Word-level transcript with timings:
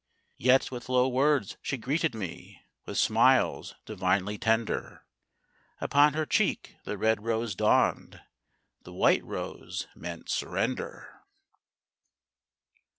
Yet 0.39 0.71
with 0.71 0.89
low 0.89 1.07
words 1.07 1.57
she 1.61 1.77
greeted 1.77 2.15
me, 2.15 2.59
With 2.87 2.97
smiles 2.97 3.75
divinely 3.85 4.35
tender; 4.39 5.05
Upon 5.79 6.15
her 6.15 6.25
cheek 6.25 6.75
the 6.85 6.97
red 6.97 7.21
rose 7.23 7.53
dawned, 7.53 8.19
The 8.81 8.93
white 8.93 9.23
rose 9.23 9.85
meant 9.95 10.27
surrender. 10.27 11.21